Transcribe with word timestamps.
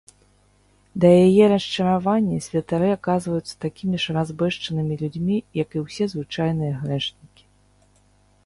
Да 1.03 1.09
яе 1.27 1.45
расчаравання, 1.51 2.37
святары 2.47 2.89
аказваюцца 2.97 3.53
такімі 3.65 3.95
ж 4.05 4.15
разбэшчанымі 4.17 4.93
людзьмі 5.03 5.37
як 5.63 5.69
і 5.79 5.85
ўсе 5.85 6.03
звычайныя 6.15 6.73
грэшнікі. 6.83 7.43